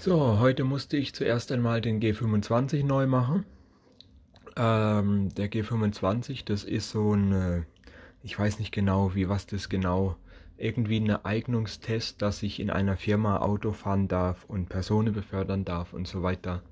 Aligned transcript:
So, 0.00 0.38
heute 0.38 0.62
musste 0.62 0.96
ich 0.96 1.12
zuerst 1.12 1.50
einmal 1.50 1.80
den 1.80 1.98
G25 1.98 2.84
neu 2.84 3.08
machen. 3.08 3.44
Ähm, 4.54 5.34
der 5.34 5.50
G25, 5.50 6.44
das 6.44 6.62
ist 6.62 6.90
so 6.90 7.14
ein, 7.14 7.32
äh, 7.32 7.62
ich 8.22 8.38
weiß 8.38 8.60
nicht 8.60 8.70
genau, 8.70 9.16
wie 9.16 9.28
was 9.28 9.48
das 9.48 9.68
genau, 9.68 10.14
irgendwie 10.56 11.00
ein 11.00 11.10
Eignungstest, 11.10 12.22
dass 12.22 12.44
ich 12.44 12.60
in 12.60 12.70
einer 12.70 12.96
Firma 12.96 13.38
Auto 13.38 13.72
fahren 13.72 14.06
darf 14.06 14.44
und 14.44 14.68
Personen 14.68 15.12
befördern 15.12 15.64
darf 15.64 15.92
und 15.92 16.06
so 16.06 16.22
weiter. 16.22 16.62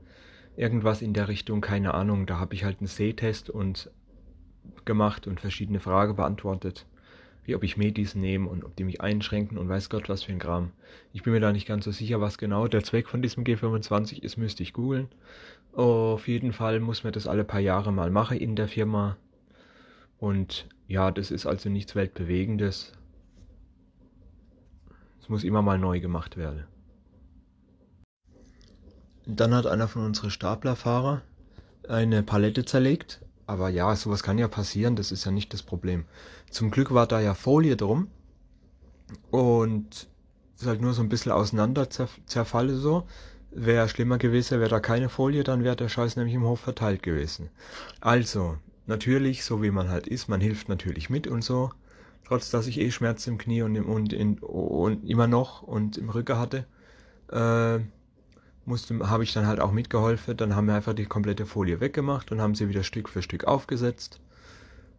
Irgendwas 0.56 1.02
in 1.02 1.12
der 1.12 1.26
Richtung, 1.26 1.60
keine 1.60 1.94
Ahnung. 1.94 2.26
Da 2.26 2.38
habe 2.38 2.54
ich 2.54 2.62
halt 2.62 2.78
einen 2.78 2.86
Sehtest 2.86 3.50
und 3.50 3.90
gemacht 4.84 5.26
und 5.26 5.40
verschiedene 5.40 5.80
Fragen 5.80 6.14
beantwortet 6.14 6.86
wie 7.46 7.54
ob 7.54 7.62
ich 7.62 7.76
Medis 7.76 8.14
nehme 8.14 8.48
und 8.48 8.64
ob 8.64 8.74
die 8.76 8.84
mich 8.84 9.00
einschränken 9.00 9.56
und 9.56 9.68
weiß 9.68 9.88
Gott 9.88 10.08
was 10.08 10.24
für 10.24 10.32
ein 10.32 10.38
Kram. 10.38 10.72
Ich 11.12 11.22
bin 11.22 11.32
mir 11.32 11.40
da 11.40 11.52
nicht 11.52 11.66
ganz 11.66 11.84
so 11.84 11.92
sicher, 11.92 12.20
was 12.20 12.38
genau 12.38 12.66
der 12.66 12.82
Zweck 12.82 13.08
von 13.08 13.22
diesem 13.22 13.44
G25 13.44 14.22
ist, 14.22 14.36
müsste 14.36 14.62
ich 14.62 14.72
googeln. 14.72 15.08
Auf 15.72 16.26
jeden 16.26 16.52
Fall 16.52 16.80
muss 16.80 17.04
man 17.04 17.12
das 17.12 17.26
alle 17.26 17.44
paar 17.44 17.60
Jahre 17.60 17.92
mal 17.92 18.10
machen 18.10 18.38
in 18.38 18.56
der 18.56 18.66
Firma. 18.66 19.16
Und 20.18 20.66
ja, 20.88 21.10
das 21.10 21.30
ist 21.30 21.46
also 21.46 21.68
nichts 21.68 21.94
Weltbewegendes. 21.94 22.92
Es 25.20 25.28
muss 25.28 25.44
immer 25.44 25.62
mal 25.62 25.78
neu 25.78 26.00
gemacht 26.00 26.36
werden. 26.36 26.64
Dann 29.26 29.54
hat 29.54 29.66
einer 29.66 29.88
von 29.88 30.04
unseren 30.04 30.30
Staplerfahrer 30.30 31.22
eine 31.88 32.22
Palette 32.22 32.64
zerlegt 32.64 33.20
aber 33.46 33.68
ja, 33.68 33.94
sowas 33.96 34.22
kann 34.22 34.38
ja 34.38 34.48
passieren, 34.48 34.96
das 34.96 35.12
ist 35.12 35.24
ja 35.24 35.30
nicht 35.30 35.52
das 35.52 35.62
Problem. 35.62 36.04
Zum 36.50 36.70
Glück 36.70 36.92
war 36.92 37.06
da 37.06 37.20
ja 37.20 37.34
Folie 37.34 37.76
drum 37.76 38.08
und 39.30 40.08
ist 40.56 40.66
halt 40.66 40.80
nur 40.80 40.94
so 40.94 41.02
ein 41.02 41.08
bisschen 41.08 41.32
auseinander 41.32 41.88
zerfalle 41.90 42.76
so. 42.76 43.06
Wäre 43.50 43.88
schlimmer 43.88 44.18
gewesen, 44.18 44.58
wäre 44.60 44.70
da 44.70 44.80
keine 44.80 45.08
Folie, 45.08 45.44
dann 45.44 45.64
wäre 45.64 45.76
der 45.76 45.88
Scheiß 45.88 46.16
nämlich 46.16 46.34
im 46.34 46.44
Hof 46.44 46.60
verteilt 46.60 47.02
gewesen. 47.02 47.50
Also, 48.00 48.58
natürlich, 48.86 49.44
so 49.44 49.62
wie 49.62 49.70
man 49.70 49.88
halt 49.88 50.06
ist, 50.06 50.28
man 50.28 50.40
hilft 50.40 50.68
natürlich 50.68 51.08
mit 51.10 51.26
und 51.26 51.42
so. 51.42 51.70
Trotz 52.24 52.50
dass 52.50 52.66
ich 52.66 52.80
eh 52.80 52.90
Schmerzen 52.90 53.30
im 53.30 53.38
Knie 53.38 53.62
und, 53.62 53.76
im, 53.76 53.86
und, 53.88 54.12
in, 54.12 54.38
und 54.40 55.04
immer 55.08 55.26
noch 55.26 55.62
und 55.62 55.96
im 55.96 56.10
Rücken 56.10 56.38
hatte. 56.38 56.66
Äh, 57.30 57.80
musste, 58.66 59.10
habe 59.10 59.24
ich 59.24 59.32
dann 59.32 59.46
halt 59.46 59.60
auch 59.60 59.72
mitgeholfen. 59.72 60.36
Dann 60.36 60.54
haben 60.54 60.66
wir 60.66 60.74
einfach 60.74 60.94
die 60.94 61.06
komplette 61.06 61.46
Folie 61.46 61.80
weggemacht 61.80 62.32
und 62.32 62.40
haben 62.40 62.54
sie 62.54 62.68
wieder 62.68 62.82
Stück 62.82 63.08
für 63.08 63.22
Stück 63.22 63.44
aufgesetzt 63.44 64.20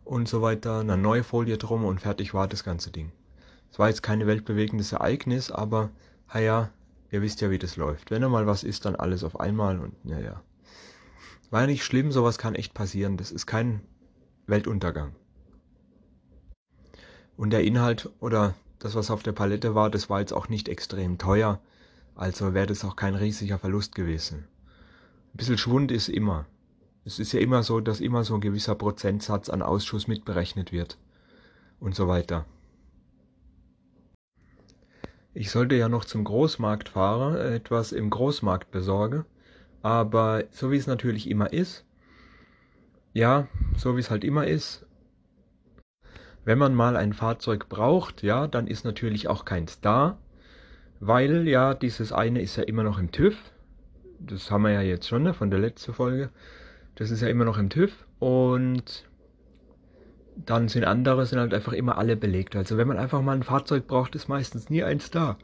und 0.03 0.27
so 0.27 0.41
weiter. 0.41 0.79
Eine 0.79 0.97
neue 0.97 1.23
Folie 1.23 1.57
drum 1.57 1.85
und 1.85 2.01
fertig 2.01 2.33
war 2.33 2.47
das 2.47 2.63
ganze 2.63 2.91
Ding. 2.91 3.11
Es 3.71 3.79
war 3.79 3.89
jetzt 3.89 4.03
kein 4.03 4.25
weltbewegendes 4.25 4.93
Ereignis, 4.93 5.51
aber 5.51 5.89
naja, 6.33 6.71
ihr 7.11 7.21
wisst 7.21 7.41
ja, 7.41 7.49
wie 7.49 7.59
das 7.59 7.75
läuft. 7.75 8.11
Wenn 8.11 8.21
mal 8.29 8.47
was 8.47 8.63
ist, 8.63 8.85
dann 8.85 8.95
alles 8.95 9.23
auf 9.23 9.39
einmal 9.39 9.79
und 9.79 10.05
naja. 10.05 10.41
War 11.49 11.61
ja 11.61 11.67
nicht 11.67 11.85
schlimm, 11.85 12.11
sowas 12.11 12.37
kann 12.37 12.55
echt 12.55 12.73
passieren. 12.73 13.17
Das 13.17 13.31
ist 13.31 13.45
kein 13.45 13.81
Weltuntergang. 14.47 15.15
Und 17.37 17.51
der 17.51 17.63
Inhalt 17.63 18.09
oder 18.19 18.55
das, 18.79 18.95
was 18.95 19.11
auf 19.11 19.23
der 19.23 19.31
Palette 19.31 19.75
war, 19.75 19.89
das 19.89 20.09
war 20.09 20.19
jetzt 20.19 20.33
auch 20.33 20.49
nicht 20.49 20.67
extrem 20.67 21.17
teuer. 21.17 21.61
Also 22.17 22.55
wäre 22.55 22.65
das 22.65 22.83
auch 22.83 22.95
kein 22.95 23.13
riesiger 23.13 23.59
Verlust 23.59 23.93
gewesen. 23.93 24.47
Ein 25.33 25.37
bisschen 25.37 25.59
Schwund 25.59 25.91
ist 25.91 26.09
immer. 26.09 26.47
Es 27.05 27.19
ist 27.19 27.31
ja 27.31 27.39
immer 27.39 27.61
so, 27.61 27.79
dass 27.79 28.01
immer 28.01 28.23
so 28.23 28.33
ein 28.33 28.41
gewisser 28.41 28.73
Prozentsatz 28.73 29.49
an 29.49 29.61
Ausschuss 29.61 30.07
mitberechnet 30.07 30.71
wird. 30.71 30.97
Und 31.79 31.93
so 31.93 32.07
weiter. 32.07 32.45
Ich 35.35 35.51
sollte 35.51 35.75
ja 35.75 35.89
noch 35.89 36.05
zum 36.05 36.23
Großmarkt 36.23 36.89
fahren, 36.89 37.35
etwas 37.35 37.91
im 37.91 38.09
Großmarkt 38.09 38.71
besorgen. 38.71 39.23
Aber 39.83 40.43
so 40.49 40.71
wie 40.71 40.77
es 40.77 40.87
natürlich 40.87 41.29
immer 41.29 41.53
ist, 41.53 41.85
ja, 43.13 43.47
so 43.77 43.95
wie 43.95 43.99
es 43.99 44.09
halt 44.09 44.23
immer 44.23 44.47
ist, 44.47 44.87
wenn 46.45 46.57
man 46.57 46.73
mal 46.73 46.97
ein 46.97 47.13
Fahrzeug 47.13 47.69
braucht, 47.69 48.23
ja, 48.23 48.47
dann 48.47 48.65
ist 48.65 48.85
natürlich 48.85 49.27
auch 49.27 49.45
keins 49.45 49.81
da. 49.81 50.17
Weil 50.99 51.47
ja, 51.47 51.73
dieses 51.73 52.11
eine 52.11 52.41
ist 52.41 52.55
ja 52.55 52.63
immer 52.63 52.83
noch 52.83 52.99
im 52.99 53.11
TÜV. 53.11 53.35
Das 54.19 54.49
haben 54.49 54.63
wir 54.63 54.71
ja 54.71 54.81
jetzt 54.81 55.07
schon 55.07 55.23
ne, 55.23 55.33
von 55.33 55.51
der 55.51 55.59
letzten 55.59 55.93
Folge. 55.93 56.29
Das 56.95 57.11
ist 57.11 57.21
ja 57.21 57.27
immer 57.27 57.45
noch 57.45 57.59
im 57.59 57.69
TÜV 57.69 57.91
und 58.19 59.05
dann 60.35 60.67
sind 60.67 60.83
andere, 60.83 61.25
sind 61.25 61.39
halt 61.39 61.53
einfach 61.53 61.73
immer 61.73 61.97
alle 61.97 62.15
belegt. 62.15 62.55
Also 62.55 62.77
wenn 62.77 62.87
man 62.87 62.97
einfach 62.97 63.21
mal 63.21 63.35
ein 63.35 63.43
Fahrzeug 63.43 63.87
braucht, 63.87 64.15
ist 64.15 64.27
meistens 64.27 64.69
nie 64.69 64.83
eins 64.83 65.11
da. 65.11 65.37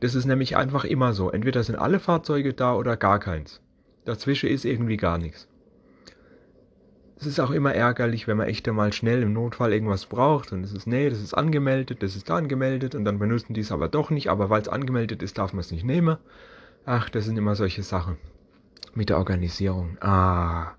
Das 0.00 0.14
ist 0.14 0.26
nämlich 0.26 0.56
einfach 0.56 0.84
immer 0.84 1.12
so. 1.12 1.30
Entweder 1.30 1.62
sind 1.62 1.76
alle 1.76 2.00
Fahrzeuge 2.00 2.52
da 2.52 2.74
oder 2.74 2.96
gar 2.96 3.18
keins. 3.18 3.60
Dazwischen 4.04 4.48
ist 4.48 4.64
irgendwie 4.64 4.96
gar 4.96 5.18
nichts. 5.18 5.48
Es 7.18 7.24
ist 7.24 7.40
auch 7.40 7.50
immer 7.50 7.74
ärgerlich, 7.74 8.28
wenn 8.28 8.36
man 8.36 8.46
echt 8.46 8.68
einmal 8.68 8.92
schnell 8.92 9.22
im 9.22 9.32
Notfall 9.32 9.72
irgendwas 9.72 10.04
braucht 10.04 10.52
und 10.52 10.62
es 10.62 10.72
ist, 10.72 10.86
nee, 10.86 11.08
das 11.08 11.20
ist 11.22 11.32
angemeldet, 11.32 12.02
das 12.02 12.14
ist 12.14 12.28
da 12.28 12.36
angemeldet 12.36 12.94
und 12.94 13.06
dann 13.06 13.18
benutzen 13.18 13.54
die 13.54 13.62
es 13.62 13.72
aber 13.72 13.88
doch 13.88 14.10
nicht, 14.10 14.28
aber 14.28 14.50
weil 14.50 14.60
es 14.60 14.68
angemeldet 14.68 15.22
ist, 15.22 15.38
darf 15.38 15.54
man 15.54 15.60
es 15.60 15.70
nicht 15.70 15.84
nehmen. 15.84 16.18
Ach, 16.84 17.08
das 17.08 17.24
sind 17.24 17.38
immer 17.38 17.54
solche 17.56 17.82
Sachen. 17.82 18.18
Mit 18.94 19.08
der 19.08 19.16
Organisierung. 19.16 19.96
Ah. 20.02 20.74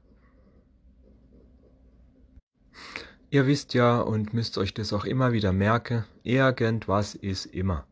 Ihr 3.31 3.47
wisst 3.47 3.73
ja 3.73 3.99
und 3.99 4.33
müsst 4.33 4.59
euch 4.59 4.75
das 4.75 4.93
auch 4.93 5.05
immer 5.05 5.31
wieder 5.33 5.51
merken, 5.51 6.05
irgendwas 6.23 7.15
ist 7.15 7.47
immer. 7.47 7.85